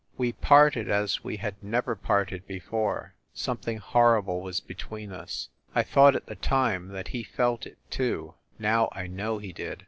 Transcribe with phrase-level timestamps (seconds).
[0.17, 6.15] We parted as we had never parted before something horrible was between us I thought
[6.15, 8.33] at the time that he felt it too.
[8.57, 9.79] Now I know he did.